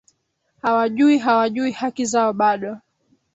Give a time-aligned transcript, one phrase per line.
[0.61, 2.77] hawajui hawajui haki zao bado